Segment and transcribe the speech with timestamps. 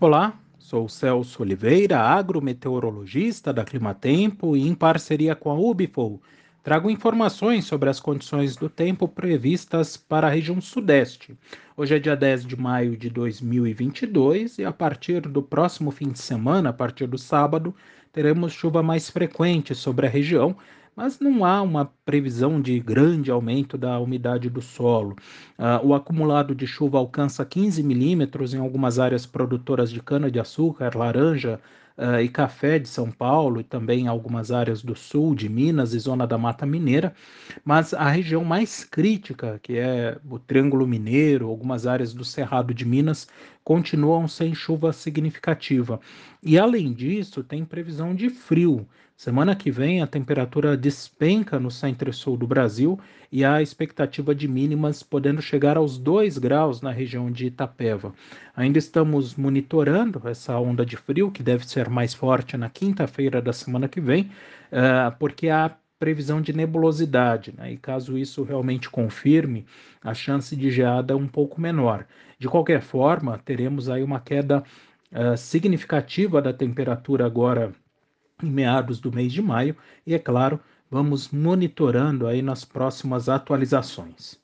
[0.00, 6.22] Olá, sou Celso Oliveira, agrometeorologista da Climatempo e em parceria com a Ubifol,
[6.62, 11.36] trago informações sobre as condições do tempo previstas para a região sudeste.
[11.76, 16.20] Hoje é dia 10 de maio de 2022 e a partir do próximo fim de
[16.20, 17.74] semana, a partir do sábado,
[18.12, 20.56] teremos chuva mais frequente sobre a região,
[20.98, 25.14] mas não há uma previsão de grande aumento da umidade do solo.
[25.56, 31.60] Uh, o acumulado de chuva alcança 15 milímetros em algumas áreas produtoras de cana-de-açúcar, laranja
[31.98, 35.98] uh, e café de São Paulo e também algumas áreas do sul de Minas e
[35.98, 37.12] zona da Mata Mineira,
[37.64, 42.84] mas a região mais crítica, que é o Triângulo Mineiro, algumas áreas do Cerrado de
[42.84, 43.28] Minas,
[43.64, 46.00] continuam sem chuva significativa.
[46.42, 48.86] E além disso, tem previsão de frio.
[49.18, 53.00] Semana que vem a temperatura despenca no centro-sul do Brasil
[53.32, 58.14] e há expectativa de mínimas podendo chegar aos 2 graus na região de Itapeva.
[58.54, 63.52] Ainda estamos monitorando essa onda de frio, que deve ser mais forte na quinta-feira da
[63.52, 64.30] semana que vem,
[64.72, 67.72] uh, porque há previsão de nebulosidade, né?
[67.72, 69.66] e caso isso realmente confirme,
[70.02, 72.06] a chance de geada é um pouco menor.
[72.38, 74.62] De qualquer forma, teremos aí uma queda
[75.12, 77.72] uh, significativa da temperatura agora
[78.42, 84.40] em meados do mês de maio e, é claro, vamos monitorando aí nas próximas atualizações.